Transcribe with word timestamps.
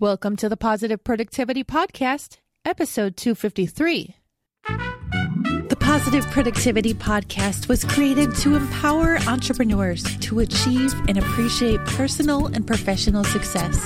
Welcome 0.00 0.36
to 0.36 0.48
the 0.48 0.56
Positive 0.56 1.02
Productivity 1.02 1.64
Podcast, 1.64 2.36
episode 2.64 3.16
253. 3.16 4.14
The 4.64 5.76
Positive 5.80 6.24
Productivity 6.26 6.94
Podcast 6.94 7.66
was 7.66 7.82
created 7.84 8.32
to 8.36 8.54
empower 8.54 9.18
entrepreneurs 9.26 10.04
to 10.18 10.38
achieve 10.38 10.94
and 11.08 11.18
appreciate 11.18 11.84
personal 11.84 12.46
and 12.46 12.64
professional 12.64 13.24
success. 13.24 13.76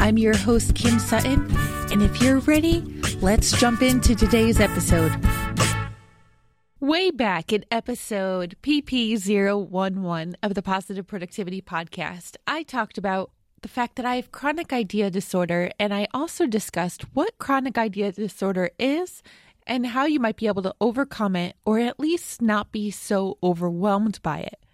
I'm 0.00 0.16
your 0.16 0.34
host, 0.34 0.74
Kim 0.74 0.98
Sutton, 0.98 1.54
and 1.92 2.00
if 2.00 2.22
you're 2.22 2.38
ready, 2.38 2.80
let's 3.20 3.52
jump 3.60 3.82
into 3.82 4.14
today's 4.14 4.58
episode. 4.58 5.12
Way 6.80 7.10
back 7.10 7.52
in 7.52 7.66
episode 7.70 8.56
PP011 8.62 10.34
of 10.42 10.54
the 10.54 10.62
Positive 10.62 11.06
Productivity 11.06 11.60
Podcast, 11.60 12.36
I 12.46 12.62
talked 12.62 12.96
about 12.96 13.32
the 13.62 13.68
fact 13.68 13.96
that 13.96 14.06
I 14.06 14.16
have 14.16 14.32
chronic 14.32 14.72
idea 14.72 15.10
disorder, 15.10 15.70
and 15.78 15.92
I 15.92 16.06
also 16.14 16.46
discussed 16.46 17.02
what 17.14 17.38
chronic 17.38 17.78
idea 17.78 18.12
disorder 18.12 18.70
is 18.78 19.22
and 19.66 19.86
how 19.86 20.06
you 20.06 20.20
might 20.20 20.36
be 20.36 20.46
able 20.46 20.62
to 20.62 20.74
overcome 20.80 21.36
it 21.36 21.56
or 21.64 21.78
at 21.78 22.00
least 22.00 22.40
not 22.40 22.72
be 22.72 22.90
so 22.90 23.36
overwhelmed 23.42 24.20
by 24.22 24.40
it. 24.40 24.64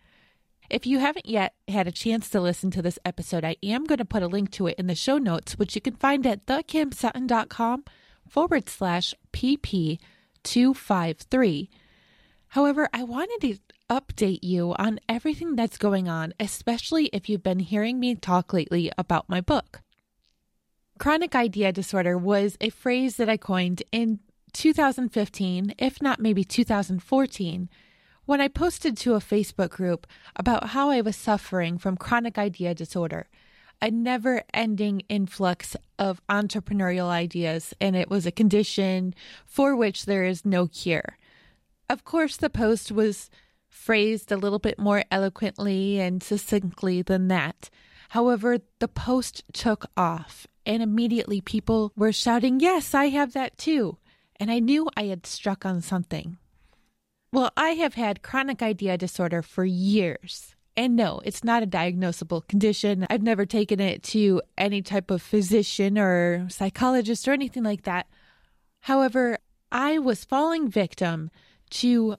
If 0.71 0.87
you 0.87 0.99
haven't 0.99 1.29
yet 1.29 1.55
had 1.69 1.87
a 1.87 1.93
chance 1.93 2.31
to 2.31 2.41
listen 2.41 2.71
to 2.73 2.83
this 2.83 2.99
episode, 3.05 3.45
I 3.45 3.57
am 3.63 3.85
going 3.85 3.99
to 3.99 4.05
put 4.05 4.23
a 4.23 4.29
link 4.29 4.51
to 4.53 4.67
it 4.67 4.79
in 4.79 4.87
the 4.87 4.95
show 4.95 5.19
notes, 5.19 5.59
which 5.59 5.75
you 5.75 5.81
can 5.81 5.97
find 5.97 6.27
at 6.27 6.47
thekimsutton.com 6.47 7.85
forward 8.29 8.69
slash 8.69 9.15
pp253. 9.33 11.69
However, 12.49 12.89
I 12.93 13.03
wanted 13.03 13.41
to 13.43 13.59
update 13.95 14.41
you 14.43 14.75
on 14.77 14.99
everything 15.09 15.55
that's 15.55 15.79
going 15.79 16.09
on, 16.09 16.35
especially 16.41 17.07
if 17.13 17.29
you've 17.29 17.45
been 17.45 17.61
hearing 17.61 18.01
me 18.01 18.17
talk 18.17 18.53
lately 18.53 18.91
about 18.99 19.29
my 19.29 19.41
book. 19.41 19.83
Chronic 20.99 21.37
idea 21.37 21.71
disorder 21.71 22.19
was 22.19 22.57
a 22.61 22.71
phrase 22.71 23.17
that 23.17 23.29
I 23.29 23.37
coined 23.37 23.85
in 23.93 24.19
2015, 24.53 25.75
if 25.79 26.03
not 26.03 26.19
maybe 26.19 26.43
2014, 26.43 27.69
when 28.25 28.41
I 28.41 28.49
posted 28.49 28.97
to 28.97 29.15
a 29.15 29.21
Facebook 29.21 29.71
group 29.71 30.09
about 30.35 30.71
how 30.71 30.91
I 30.91 31.01
was 31.01 31.15
suffering 31.15 31.79
from 31.79 31.97
chronic 31.97 32.37
idea 32.37 32.75
disorder, 32.75 33.29
a 33.81 33.93
never 33.93 34.43
ending 34.53 35.03
influx 35.09 35.77
of 36.01 36.21
entrepreneurial 36.29 37.09
ideas, 37.09 37.75
and 37.81 37.95
it 37.95 38.11
was 38.11 38.27
a 38.27 38.33
condition 38.33 39.15
for 39.47 39.77
which 39.77 40.07
there 40.07 40.25
is 40.25 40.45
no 40.45 40.67
cure. 40.67 41.17
Of 41.89 42.05
course, 42.05 42.37
the 42.37 42.51
post 42.51 42.91
was 42.91 43.31
phrased 43.75 44.31
a 44.31 44.37
little 44.37 44.61
bit 44.61 44.79
more 44.79 45.05
eloquently 45.11 46.01
and 46.01 46.23
succinctly 46.23 47.03
than 47.03 47.29
that. 47.29 47.69
However, 48.11 48.59
the 48.79 48.89
post 48.89 49.43
took 49.53 49.87
off, 49.97 50.47
and 50.65 50.83
immediately 50.83 51.41
people 51.41 51.93
were 51.97 52.13
shouting, 52.13 52.61
Yes, 52.61 52.95
I 52.95 53.07
have 53.07 53.33
that 53.33 53.59
too. 53.59 53.99
And 54.37 54.51
I 54.51 54.61
knew 54.61 54.89
I 54.97 55.05
had 55.05 55.27
struck 55.27 55.67
on 55.67 55.81
something. 55.81 56.39
Well, 57.33 57.51
I 57.57 57.71
have 57.71 57.95
had 57.95 58.23
chronic 58.23 58.63
idea 58.63 58.97
disorder 58.97 59.43
for 59.43 59.65
years. 59.65 60.55
And 60.77 60.97
no, 60.97 61.21
it's 61.25 61.45
not 61.45 61.63
a 61.63 61.67
diagnosable 61.67 62.47
condition. 62.47 63.07
I've 63.11 63.23
never 63.23 63.47
taken 63.47 63.81
it 63.81 64.03
to 64.05 64.43
any 64.57 64.83
type 64.83 65.11
of 65.11 65.23
physician 65.23 65.99
or 65.99 66.47
psychologist 66.49 67.29
or 67.29 67.33
anything 67.33 67.63
like 67.63 67.83
that. 67.83 68.07
However, 68.81 69.39
I 69.71 69.99
was 69.99 70.25
falling 70.25 70.69
victim 70.69 71.31
to 71.71 72.17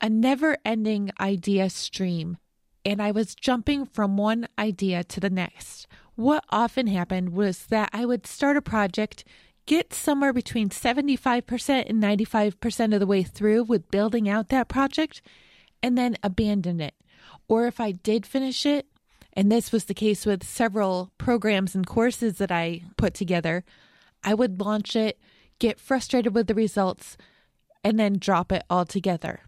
a 0.00 0.08
never 0.08 0.56
ending 0.64 1.10
idea 1.20 1.68
stream, 1.70 2.38
and 2.84 3.02
I 3.02 3.10
was 3.10 3.34
jumping 3.34 3.84
from 3.84 4.16
one 4.16 4.48
idea 4.58 5.04
to 5.04 5.20
the 5.20 5.30
next. 5.30 5.86
What 6.14 6.44
often 6.50 6.86
happened 6.86 7.30
was 7.30 7.66
that 7.66 7.90
I 7.92 8.04
would 8.04 8.26
start 8.26 8.56
a 8.56 8.62
project, 8.62 9.24
get 9.66 9.92
somewhere 9.92 10.32
between 10.32 10.70
75% 10.70 11.88
and 11.88 12.02
95% 12.02 12.94
of 12.94 13.00
the 13.00 13.06
way 13.06 13.22
through 13.22 13.64
with 13.64 13.90
building 13.90 14.28
out 14.28 14.48
that 14.48 14.68
project, 14.68 15.22
and 15.82 15.96
then 15.96 16.16
abandon 16.22 16.80
it. 16.80 16.94
Or 17.48 17.66
if 17.66 17.80
I 17.80 17.92
did 17.92 18.26
finish 18.26 18.64
it, 18.64 18.86
and 19.32 19.50
this 19.50 19.70
was 19.70 19.84
the 19.84 19.94
case 19.94 20.26
with 20.26 20.42
several 20.44 21.12
programs 21.18 21.74
and 21.74 21.86
courses 21.86 22.38
that 22.38 22.50
I 22.50 22.82
put 22.96 23.14
together, 23.14 23.64
I 24.24 24.34
would 24.34 24.60
launch 24.60 24.96
it, 24.96 25.18
get 25.58 25.78
frustrated 25.78 26.34
with 26.34 26.46
the 26.46 26.54
results, 26.54 27.16
and 27.84 27.98
then 27.98 28.18
drop 28.18 28.50
it 28.52 28.64
altogether. 28.68 29.40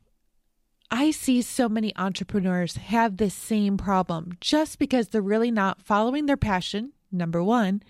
I 0.94 1.10
see 1.10 1.41
so 1.41 1.70
many 1.70 1.97
entrepreneurs 1.97 2.76
have 2.76 3.16
this 3.16 3.32
same 3.32 3.78
problem 3.78 4.36
just 4.42 4.78
because 4.78 5.08
they're 5.08 5.22
really 5.22 5.50
not 5.50 5.80
following 5.80 6.26
their 6.26 6.36
passion, 6.36 6.92
number 7.10 7.42
one, 7.42 7.82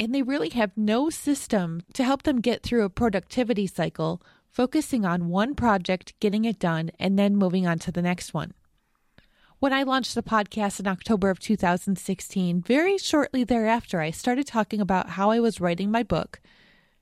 and 0.00 0.12
they 0.12 0.22
really 0.22 0.48
have 0.48 0.76
no 0.76 1.08
system 1.08 1.82
to 1.94 2.02
help 2.02 2.24
them 2.24 2.40
get 2.40 2.64
through 2.64 2.82
a 2.82 2.90
productivity 2.90 3.68
cycle, 3.68 4.20
focusing 4.50 5.04
on 5.04 5.28
one 5.28 5.54
project, 5.54 6.18
getting 6.18 6.44
it 6.44 6.58
done, 6.58 6.90
and 6.98 7.16
then 7.16 7.36
moving 7.36 7.64
on 7.64 7.78
to 7.78 7.92
the 7.92 8.02
next 8.02 8.34
one. 8.34 8.54
When 9.60 9.72
I 9.72 9.84
launched 9.84 10.16
the 10.16 10.22
podcast 10.24 10.80
in 10.80 10.88
October 10.88 11.30
of 11.30 11.38
2016, 11.38 12.60
very 12.60 12.98
shortly 12.98 13.44
thereafter, 13.44 14.00
I 14.00 14.10
started 14.10 14.48
talking 14.48 14.80
about 14.80 15.10
how 15.10 15.30
I 15.30 15.38
was 15.38 15.60
writing 15.60 15.92
my 15.92 16.02
book, 16.02 16.40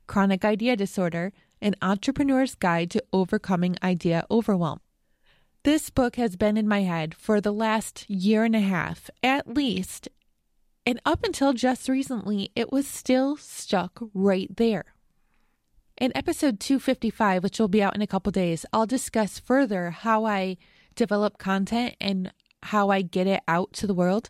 Chronic 0.06 0.45
Idea 0.45 0.77
Disorder 0.77 1.33
An 1.62 1.77
Entrepreneur's 1.81 2.55
Guide 2.55 2.91
to 2.91 3.03
Overcoming 3.11 3.77
Idea 3.83 4.27
Overwhelm. 4.31 4.81
This 5.65 5.89
book 5.89 6.17
has 6.17 6.37
been 6.37 6.59
in 6.59 6.69
my 6.69 6.83
head 6.83 7.15
for 7.15 7.41
the 7.41 7.51
last 7.51 8.05
year 8.11 8.45
and 8.45 8.55
a 8.55 8.61
half, 8.61 9.09
at 9.23 9.49
least. 9.49 10.11
And 10.85 11.01
up 11.07 11.25
until 11.25 11.55
just 11.55 11.89
recently, 11.89 12.51
it 12.55 12.71
was 12.71 12.87
still 12.87 13.39
stuck 13.39 13.99
right 14.13 14.55
there. 14.55 14.85
In 15.99 16.13
episode 16.15 16.61
255, 16.61 17.43
which 17.43 17.59
will 17.59 17.69
be 17.69 17.83
out 17.83 17.95
in 17.95 18.03
a 18.03 18.07
couple 18.07 18.31
days, 18.31 18.67
I'll 18.75 18.85
discuss 18.85 19.39
further 19.39 19.91
how 19.93 20.27
I 20.27 20.59
develop 20.97 21.39
content 21.39 21.97
and 21.99 22.31
how 22.65 22.91
I 22.91 23.01
get 23.01 23.27
it 23.27 23.41
out 23.49 23.73
to 23.73 23.87
the 23.87 23.95
world. 23.95 24.29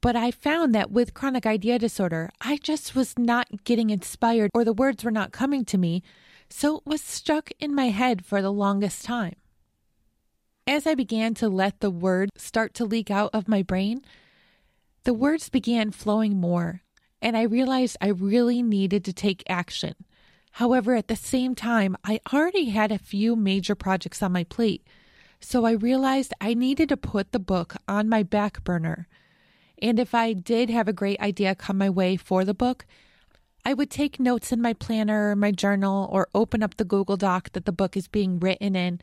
But 0.00 0.16
I 0.16 0.32
found 0.32 0.74
that 0.74 0.90
with 0.90 1.14
chronic 1.14 1.46
idea 1.46 1.78
disorder, 1.78 2.30
I 2.40 2.56
just 2.56 2.96
was 2.96 3.16
not 3.16 3.62
getting 3.62 3.90
inspired 3.90 4.50
or 4.54 4.64
the 4.64 4.72
words 4.72 5.04
were 5.04 5.12
not 5.12 5.30
coming 5.30 5.64
to 5.66 5.78
me. 5.78 6.02
So 6.50 6.78
it 6.78 6.82
was 6.84 7.00
stuck 7.00 7.50
in 7.60 7.76
my 7.76 7.90
head 7.90 8.26
for 8.26 8.42
the 8.42 8.52
longest 8.52 9.04
time. 9.04 9.36
As 10.68 10.86
I 10.86 10.94
began 10.94 11.32
to 11.36 11.48
let 11.48 11.80
the 11.80 11.90
words 11.90 12.30
start 12.36 12.74
to 12.74 12.84
leak 12.84 13.10
out 13.10 13.30
of 13.32 13.48
my 13.48 13.62
brain, 13.62 14.02
the 15.04 15.14
words 15.14 15.48
began 15.48 15.90
flowing 15.92 16.38
more, 16.38 16.82
and 17.22 17.38
I 17.38 17.44
realized 17.44 17.96
I 18.02 18.08
really 18.08 18.62
needed 18.62 19.02
to 19.06 19.14
take 19.14 19.42
action. 19.48 19.94
However, 20.52 20.94
at 20.94 21.08
the 21.08 21.16
same 21.16 21.54
time, 21.54 21.96
I 22.04 22.20
already 22.34 22.66
had 22.66 22.92
a 22.92 22.98
few 22.98 23.34
major 23.34 23.74
projects 23.74 24.22
on 24.22 24.32
my 24.32 24.44
plate, 24.44 24.86
so 25.40 25.64
I 25.64 25.70
realized 25.70 26.34
I 26.38 26.52
needed 26.52 26.90
to 26.90 26.98
put 26.98 27.32
the 27.32 27.38
book 27.38 27.76
on 27.88 28.06
my 28.06 28.22
back 28.22 28.62
burner. 28.62 29.08
And 29.80 29.98
if 29.98 30.14
I 30.14 30.34
did 30.34 30.68
have 30.68 30.86
a 30.86 30.92
great 30.92 31.18
idea 31.18 31.54
come 31.54 31.78
my 31.78 31.88
way 31.88 32.18
for 32.18 32.44
the 32.44 32.52
book, 32.52 32.84
I 33.64 33.72
would 33.72 33.90
take 33.90 34.20
notes 34.20 34.52
in 34.52 34.60
my 34.60 34.74
planner 34.74 35.34
my 35.34 35.50
journal 35.50 36.10
or 36.12 36.28
open 36.34 36.62
up 36.62 36.76
the 36.76 36.84
Google 36.84 37.16
Doc 37.16 37.52
that 37.54 37.64
the 37.64 37.72
book 37.72 37.96
is 37.96 38.06
being 38.06 38.38
written 38.38 38.76
in 38.76 39.00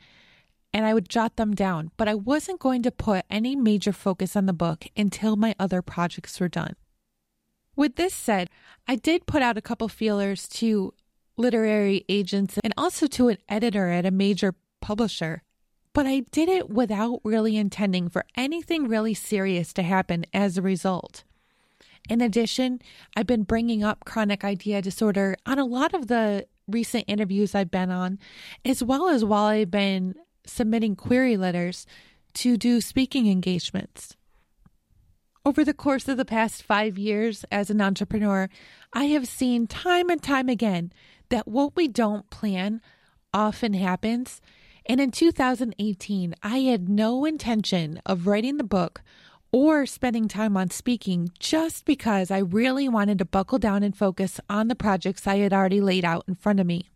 and 0.76 0.86
I 0.86 0.94
would 0.94 1.08
jot 1.08 1.38
them 1.38 1.56
down, 1.56 1.92
but 1.96 2.10
I 2.10 2.16
wasn't 2.16 2.60
going 2.60 2.84
to 2.84 2.92
put 2.92 3.24
any 3.30 3.56
major 3.56 3.94
focus 3.94 4.36
on 4.36 4.46
the 4.46 4.52
book 4.52 4.86
until 4.98 5.38
my 5.38 5.56
other 5.58 5.82
projects 5.82 6.38
were 6.38 6.50
done. 6.50 6.76
With 7.78 7.96
this 7.96 8.14
said, 8.14 8.50
I 8.86 8.98
did 8.98 9.26
put 9.26 9.42
out 9.42 9.58
a 9.58 9.62
couple 9.62 9.88
feelers 9.88 10.50
to 10.50 10.94
literary 11.38 12.04
agents 12.10 12.60
and 12.62 12.74
also 12.78 13.08
to 13.08 13.30
an 13.30 13.38
editor 13.48 13.90
at 13.90 14.06
a 14.06 14.12
major 14.12 14.54
publisher, 14.82 15.44
but 15.94 16.06
I 16.06 16.26
did 16.32 16.50
it 16.50 16.70
without 16.70 17.22
really 17.24 17.56
intending 17.56 18.10
for 18.10 18.26
anything 18.36 18.90
really 18.90 19.14
serious 19.14 19.72
to 19.76 19.82
happen 19.82 20.26
as 20.34 20.58
a 20.58 20.62
result. 20.62 21.24
In 22.10 22.20
addition, 22.20 22.82
I've 23.16 23.28
been 23.28 23.44
bringing 23.44 23.82
up 23.82 24.04
chronic 24.04 24.44
idea 24.44 24.82
disorder 24.82 25.38
on 25.46 25.58
a 25.58 25.64
lot 25.64 25.94
of 25.94 26.08
the 26.08 26.48
recent 26.68 27.06
interviews 27.08 27.56
I've 27.56 27.72
been 27.72 27.92
on, 27.92 28.20
as 28.66 28.84
well 28.84 29.08
as 29.08 29.24
while 29.24 29.46
I've 29.46 29.72
been 29.72 30.16
submitting 30.46 30.96
query 30.96 31.38
letters 31.38 31.86
to 32.36 32.58
do 32.58 32.82
speaking 32.82 33.28
engagements. 33.28 34.16
Over 35.46 35.64
the 35.64 35.74
course 35.74 36.08
of 36.08 36.18
the 36.18 36.26
past 36.26 36.64
five 36.64 36.98
years 36.98 37.46
as 37.52 37.70
an 37.70 37.80
entrepreneur, 37.80 38.50
I 38.94 39.06
have 39.06 39.28
seen 39.28 39.68
time 39.68 40.10
and 40.10 40.22
time 40.22 40.50
again 40.50 40.92
that 41.30 41.48
what 41.48 41.76
we 41.76 41.88
don't 41.88 42.30
plan 42.30 42.82
often 43.34 43.74
happens. 43.74 44.42
And 44.88 45.00
in 45.00 45.12
2018, 45.12 46.36
I 46.42 46.58
had 46.60 46.90
no 46.90 47.26
intention 47.26 48.02
of 48.06 48.28
writing 48.28 48.58
the 48.58 48.64
book 48.64 49.02
or 49.52 49.86
spending 49.86 50.28
time 50.28 50.58
on 50.58 50.70
speaking 50.70 51.30
just 51.40 51.86
because 51.86 52.32
I 52.32 52.40
really 52.40 52.90
wanted 52.90 53.20
to 53.20 53.26
buckle 53.26 53.60
down 53.60 53.84
and 53.84 53.96
focus 53.96 54.40
on 54.50 54.68
the 54.68 54.76
projects 54.76 55.28
I 55.28 55.38
had 55.38 55.54
already 55.54 55.80
laid 55.80 56.04
out 56.04 56.26
in 56.28 56.36
front 56.36 56.60
of 56.60 56.68
me. 56.68 56.90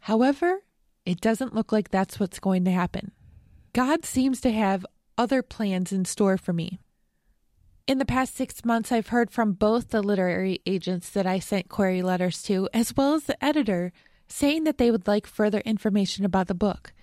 However, 0.00 0.62
it 1.06 1.20
doesn't 1.20 1.54
look 1.54 1.72
like 1.72 1.90
that's 1.90 2.18
what's 2.18 2.38
going 2.38 2.64
to 2.64 2.70
happen. 2.70 3.12
God 3.72 4.04
seems 4.04 4.40
to 4.42 4.52
have 4.52 4.86
other 5.18 5.42
plans 5.42 5.92
in 5.92 6.04
store 6.04 6.38
for 6.38 6.52
me. 6.52 6.78
In 7.86 7.98
the 7.98 8.06
past 8.06 8.34
six 8.34 8.64
months, 8.64 8.90
I've 8.90 9.08
heard 9.08 9.30
from 9.30 9.52
both 9.52 9.90
the 9.90 10.02
literary 10.02 10.60
agents 10.64 11.10
that 11.10 11.26
I 11.26 11.38
sent 11.38 11.68
query 11.68 12.00
letters 12.00 12.42
to, 12.44 12.68
as 12.72 12.96
well 12.96 13.14
as 13.14 13.24
the 13.24 13.44
editor, 13.44 13.92
saying 14.26 14.64
that 14.64 14.78
they 14.78 14.90
would 14.90 15.06
like 15.06 15.26
further 15.26 15.60
information 15.60 16.24
about 16.24 16.46
the 16.46 16.54
book. 16.54 16.94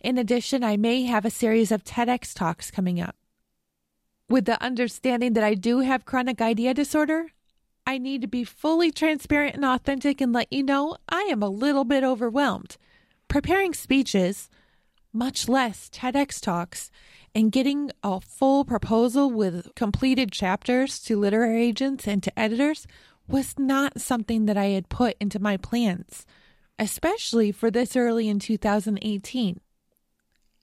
In 0.00 0.16
addition, 0.16 0.64
I 0.64 0.78
may 0.78 1.02
have 1.02 1.26
a 1.26 1.30
series 1.30 1.70
of 1.70 1.84
TEDx 1.84 2.32
talks 2.34 2.70
coming 2.70 3.00
up. 3.00 3.16
With 4.30 4.46
the 4.46 4.62
understanding 4.62 5.34
that 5.34 5.44
I 5.44 5.54
do 5.54 5.80
have 5.80 6.06
chronic 6.06 6.40
idea 6.40 6.72
disorder, 6.72 7.26
I 7.86 7.98
need 7.98 8.22
to 8.22 8.28
be 8.28 8.44
fully 8.44 8.90
transparent 8.90 9.56
and 9.56 9.64
authentic 9.64 10.20
and 10.20 10.32
let 10.32 10.52
you 10.52 10.62
know 10.62 10.96
I 11.08 11.22
am 11.22 11.42
a 11.42 11.48
little 11.48 11.84
bit 11.84 12.04
overwhelmed. 12.04 12.78
Preparing 13.30 13.74
speeches, 13.74 14.50
much 15.12 15.48
less 15.48 15.88
TEDx 15.88 16.40
talks, 16.40 16.90
and 17.32 17.52
getting 17.52 17.92
a 18.02 18.20
full 18.20 18.64
proposal 18.64 19.30
with 19.30 19.72
completed 19.76 20.32
chapters 20.32 20.98
to 20.98 21.16
literary 21.16 21.62
agents 21.62 22.08
and 22.08 22.24
to 22.24 22.36
editors 22.36 22.88
was 23.28 23.56
not 23.56 24.00
something 24.00 24.46
that 24.46 24.56
I 24.56 24.70
had 24.70 24.88
put 24.88 25.16
into 25.20 25.38
my 25.38 25.56
plans, 25.56 26.26
especially 26.76 27.52
for 27.52 27.70
this 27.70 27.94
early 27.94 28.28
in 28.28 28.40
2018. 28.40 29.60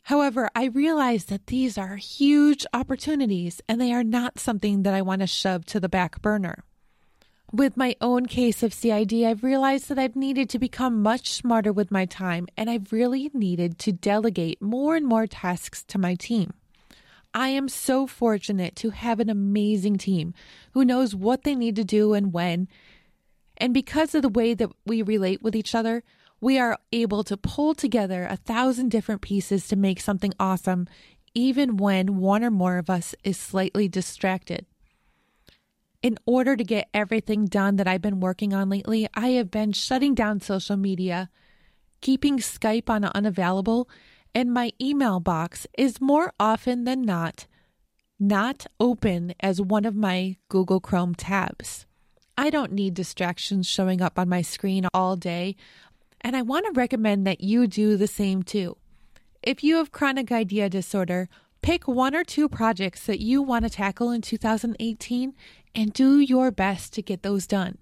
However, 0.03 0.49
I 0.53 0.65
realize 0.65 1.25
that 1.25 1.47
these 1.47 1.77
are 1.77 1.95
huge 1.95 2.65
opportunities 2.73 3.61
and 3.69 3.79
they 3.79 3.93
are 3.93 4.03
not 4.03 4.39
something 4.39 4.83
that 4.83 4.93
I 4.93 5.01
want 5.01 5.21
to 5.21 5.27
shove 5.27 5.63
to 5.67 5.79
the 5.79 5.87
back 5.87 6.21
burner. 6.21 6.65
With 7.53 7.77
my 7.77 7.95
own 8.01 8.25
case 8.25 8.61
of 8.61 8.73
CID, 8.73 9.23
I've 9.23 9.41
realized 9.41 9.87
that 9.87 9.97
I've 9.97 10.17
needed 10.17 10.49
to 10.49 10.59
become 10.59 11.01
much 11.01 11.29
smarter 11.29 11.71
with 11.71 11.91
my 11.91 12.05
time 12.05 12.47
and 12.57 12.69
I've 12.69 12.91
really 12.91 13.31
needed 13.33 13.79
to 13.79 13.93
delegate 13.93 14.61
more 14.61 14.97
and 14.97 15.05
more 15.05 15.27
tasks 15.27 15.81
to 15.85 15.97
my 15.97 16.15
team. 16.15 16.51
I 17.33 17.49
am 17.49 17.69
so 17.69 18.05
fortunate 18.05 18.75
to 18.77 18.89
have 18.89 19.21
an 19.21 19.29
amazing 19.29 19.97
team 19.97 20.33
who 20.73 20.83
knows 20.83 21.15
what 21.15 21.43
they 21.43 21.55
need 21.55 21.77
to 21.77 21.85
do 21.85 22.13
and 22.13 22.33
when. 22.33 22.67
And 23.55 23.73
because 23.73 24.13
of 24.13 24.23
the 24.23 24.29
way 24.29 24.53
that 24.53 24.71
we 24.85 25.01
relate 25.01 25.41
with 25.41 25.55
each 25.55 25.73
other, 25.73 26.03
we 26.41 26.59
are 26.59 26.77
able 26.91 27.23
to 27.23 27.37
pull 27.37 27.73
together 27.75 28.27
a 28.29 28.35
thousand 28.35 28.91
different 28.91 29.21
pieces 29.21 29.69
to 29.69 29.77
make 29.77 30.01
something 30.01 30.33
awesome, 30.37 30.85
even 31.33 31.77
when 31.77 32.17
one 32.17 32.43
or 32.43 32.51
more 32.51 32.77
of 32.77 32.89
us 32.89 33.15
is 33.23 33.37
slightly 33.37 33.87
distracted. 33.87 34.65
In 36.07 36.17
order 36.25 36.55
to 36.55 36.63
get 36.63 36.87
everything 36.93 37.47
done 37.47 37.75
that 37.75 37.85
I've 37.85 38.01
been 38.01 38.21
working 38.21 38.53
on 38.53 38.69
lately, 38.69 39.09
I 39.13 39.31
have 39.31 39.51
been 39.51 39.73
shutting 39.73 40.15
down 40.15 40.39
social 40.39 40.77
media, 40.77 41.29
keeping 41.99 42.37
Skype 42.37 42.89
on 42.89 43.03
unavailable, 43.03 43.89
and 44.33 44.53
my 44.53 44.71
email 44.79 45.19
box 45.19 45.67
is 45.77 45.99
more 45.99 46.31
often 46.39 46.85
than 46.85 47.01
not 47.01 47.45
not 48.21 48.65
open 48.79 49.33
as 49.41 49.61
one 49.61 49.83
of 49.83 49.97
my 49.97 50.37
Google 50.47 50.79
Chrome 50.79 51.13
tabs. 51.13 51.85
I 52.37 52.51
don't 52.51 52.71
need 52.71 52.93
distractions 52.93 53.67
showing 53.67 54.01
up 54.01 54.17
on 54.17 54.29
my 54.29 54.41
screen 54.41 54.87
all 54.93 55.17
day, 55.17 55.57
and 56.21 56.37
I 56.37 56.41
want 56.41 56.67
to 56.67 56.79
recommend 56.79 57.27
that 57.27 57.41
you 57.41 57.67
do 57.67 57.97
the 57.97 58.07
same 58.07 58.43
too. 58.43 58.77
If 59.43 59.61
you 59.61 59.75
have 59.75 59.91
chronic 59.91 60.31
idea 60.31 60.69
disorder, 60.69 61.27
pick 61.61 61.87
one 61.87 62.15
or 62.15 62.23
two 62.23 62.47
projects 62.47 63.05
that 63.05 63.19
you 63.19 63.41
want 63.41 63.63
to 63.65 63.69
tackle 63.69 64.11
in 64.11 64.21
2018 64.21 65.33
and 65.75 65.93
do 65.93 66.19
your 66.19 66.51
best 66.51 66.93
to 66.93 67.01
get 67.01 67.23
those 67.23 67.47
done. 67.47 67.77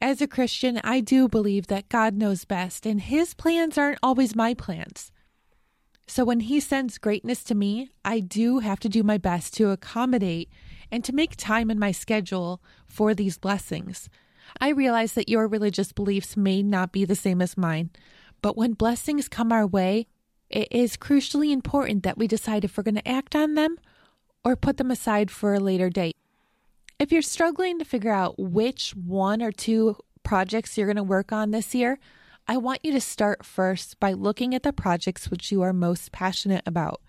As 0.00 0.20
a 0.20 0.26
Christian, 0.26 0.80
I 0.84 1.00
do 1.00 1.28
believe 1.28 1.68
that 1.68 1.88
God 1.88 2.14
knows 2.14 2.44
best, 2.44 2.84
and 2.84 3.00
His 3.00 3.32
plans 3.34 3.78
aren't 3.78 3.98
always 4.02 4.36
my 4.36 4.52
plans. 4.52 5.10
So 6.06 6.24
when 6.24 6.40
He 6.40 6.60
sends 6.60 6.98
greatness 6.98 7.42
to 7.44 7.54
me, 7.54 7.90
I 8.04 8.20
do 8.20 8.58
have 8.58 8.80
to 8.80 8.88
do 8.88 9.02
my 9.02 9.16
best 9.16 9.54
to 9.54 9.70
accommodate 9.70 10.50
and 10.90 11.02
to 11.04 11.14
make 11.14 11.36
time 11.36 11.70
in 11.70 11.78
my 11.78 11.92
schedule 11.92 12.62
for 12.86 13.14
these 13.14 13.38
blessings. 13.38 14.08
I 14.60 14.68
realize 14.68 15.14
that 15.14 15.28
your 15.28 15.48
religious 15.48 15.92
beliefs 15.92 16.36
may 16.36 16.62
not 16.62 16.92
be 16.92 17.04
the 17.04 17.16
same 17.16 17.40
as 17.40 17.56
mine, 17.56 17.90
but 18.42 18.56
when 18.56 18.74
blessings 18.74 19.28
come 19.28 19.52
our 19.52 19.66
way, 19.66 20.06
it 20.54 20.68
is 20.70 20.96
crucially 20.96 21.50
important 21.50 22.04
that 22.04 22.16
we 22.16 22.28
decide 22.28 22.64
if 22.64 22.76
we're 22.76 22.84
going 22.84 22.94
to 22.94 23.08
act 23.08 23.34
on 23.34 23.54
them 23.54 23.76
or 24.44 24.54
put 24.54 24.76
them 24.76 24.90
aside 24.90 25.30
for 25.30 25.52
a 25.52 25.60
later 25.60 25.90
date. 25.90 26.16
If 26.96 27.10
you're 27.10 27.22
struggling 27.22 27.80
to 27.80 27.84
figure 27.84 28.12
out 28.12 28.38
which 28.38 28.92
one 28.92 29.42
or 29.42 29.50
two 29.50 29.96
projects 30.22 30.78
you're 30.78 30.86
going 30.86 30.96
to 30.96 31.02
work 31.02 31.32
on 31.32 31.50
this 31.50 31.74
year, 31.74 31.98
I 32.46 32.56
want 32.56 32.84
you 32.84 32.92
to 32.92 33.00
start 33.00 33.44
first 33.44 33.98
by 33.98 34.12
looking 34.12 34.54
at 34.54 34.62
the 34.62 34.72
projects 34.72 35.28
which 35.28 35.50
you 35.50 35.60
are 35.62 35.72
most 35.72 36.12
passionate 36.12 36.62
about. 36.66 37.02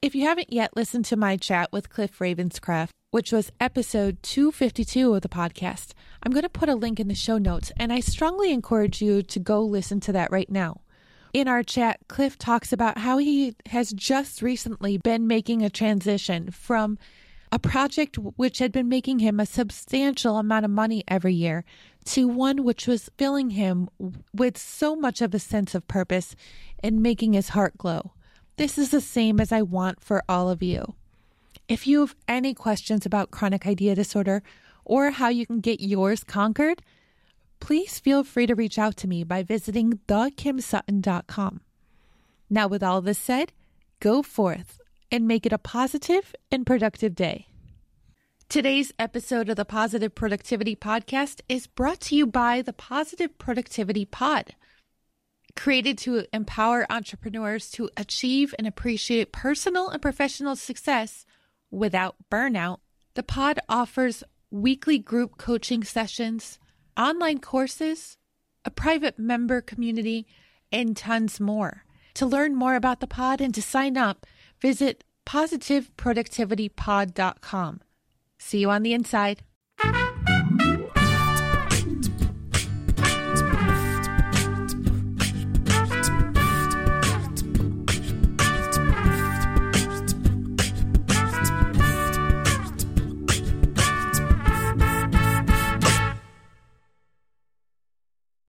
If 0.00 0.14
you 0.14 0.24
haven't 0.24 0.52
yet 0.52 0.74
listened 0.74 1.04
to 1.06 1.16
my 1.16 1.36
chat 1.36 1.70
with 1.72 1.90
Cliff 1.90 2.18
Ravenscraft, 2.18 2.90
which 3.10 3.30
was 3.30 3.52
episode 3.60 4.22
252 4.22 5.14
of 5.14 5.20
the 5.20 5.28
podcast, 5.28 5.92
I'm 6.22 6.32
going 6.32 6.44
to 6.44 6.48
put 6.48 6.70
a 6.70 6.74
link 6.74 6.98
in 6.98 7.08
the 7.08 7.14
show 7.14 7.36
notes, 7.36 7.72
and 7.76 7.92
I 7.92 8.00
strongly 8.00 8.52
encourage 8.52 9.02
you 9.02 9.22
to 9.22 9.38
go 9.38 9.60
listen 9.60 10.00
to 10.00 10.12
that 10.12 10.30
right 10.30 10.50
now. 10.50 10.80
In 11.32 11.48
our 11.48 11.62
chat, 11.62 12.00
Cliff 12.08 12.38
talks 12.38 12.72
about 12.72 12.98
how 12.98 13.18
he 13.18 13.54
has 13.66 13.92
just 13.92 14.42
recently 14.42 14.96
been 14.96 15.26
making 15.26 15.62
a 15.62 15.70
transition 15.70 16.50
from 16.50 16.98
a 17.52 17.58
project 17.58 18.16
which 18.16 18.58
had 18.58 18.72
been 18.72 18.88
making 18.88 19.20
him 19.20 19.38
a 19.38 19.46
substantial 19.46 20.38
amount 20.38 20.64
of 20.64 20.70
money 20.70 21.04
every 21.06 21.34
year, 21.34 21.64
to 22.04 22.26
one 22.26 22.64
which 22.64 22.86
was 22.86 23.10
filling 23.16 23.50
him 23.50 23.88
with 24.34 24.56
so 24.58 24.96
much 24.96 25.20
of 25.20 25.34
a 25.34 25.38
sense 25.38 25.74
of 25.74 25.86
purpose 25.88 26.34
and 26.82 27.02
making 27.02 27.32
his 27.32 27.50
heart 27.50 27.76
glow. 27.78 28.12
This 28.56 28.78
is 28.78 28.90
the 28.90 29.00
same 29.00 29.40
as 29.40 29.52
I 29.52 29.62
want 29.62 30.02
for 30.02 30.22
all 30.28 30.48
of 30.48 30.62
you. 30.62 30.94
If 31.68 31.86
you 31.86 32.00
have 32.00 32.14
any 32.28 32.54
questions 32.54 33.04
about 33.04 33.30
chronic 33.30 33.66
idea 33.66 33.94
disorder 33.94 34.42
or 34.84 35.10
how 35.10 35.28
you 35.28 35.46
can 35.46 35.60
get 35.60 35.80
yours 35.80 36.24
conquered, 36.24 36.82
please 37.60 37.98
feel 37.98 38.24
free 38.24 38.46
to 38.46 38.54
reach 38.54 38.78
out 38.78 38.96
to 38.98 39.08
me 39.08 39.24
by 39.24 39.42
visiting 39.42 40.00
thekimsutton.com. 40.08 41.60
Now, 42.48 42.68
with 42.68 42.82
all 42.82 43.00
this 43.00 43.18
said, 43.18 43.52
go 44.00 44.22
forth 44.22 44.80
and 45.10 45.26
make 45.26 45.46
it 45.46 45.52
a 45.52 45.58
positive 45.58 46.34
and 46.50 46.66
productive 46.66 47.14
day. 47.14 47.46
Today's 48.48 48.92
episode 48.98 49.48
of 49.48 49.56
the 49.56 49.64
Positive 49.64 50.14
Productivity 50.14 50.76
Podcast 50.76 51.40
is 51.48 51.66
brought 51.66 52.00
to 52.02 52.16
you 52.16 52.26
by 52.26 52.62
the 52.62 52.72
Positive 52.72 53.36
Productivity 53.38 54.04
Pod. 54.04 54.54
Created 55.56 55.98
to 55.98 56.24
empower 56.32 56.86
entrepreneurs 56.88 57.70
to 57.72 57.90
achieve 57.96 58.54
and 58.56 58.66
appreciate 58.66 59.32
personal 59.32 59.88
and 59.88 60.00
professional 60.00 60.54
success 60.54 61.26
without 61.70 62.14
burnout, 62.30 62.78
the 63.14 63.22
pod 63.22 63.58
offers 63.68 64.22
weekly 64.50 64.98
group 64.98 65.38
coaching 65.38 65.82
sessions, 65.82 66.58
online 66.96 67.40
courses, 67.40 68.16
a 68.64 68.70
private 68.70 69.18
member 69.18 69.60
community, 69.60 70.26
and 70.72 70.96
tons 70.96 71.38
more. 71.40 71.84
To 72.14 72.26
learn 72.26 72.54
more 72.54 72.74
about 72.74 73.00
the 73.00 73.06
pod 73.06 73.40
and 73.40 73.54
to 73.54 73.62
sign 73.62 73.96
up, 73.96 74.26
visit 74.60 75.04
positiveproductivitypod.com. 75.26 77.80
See 78.38 78.58
you 78.58 78.70
on 78.70 78.82
the 78.82 78.92
inside. 78.92 79.42